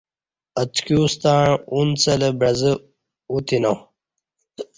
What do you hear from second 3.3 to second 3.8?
ا تینا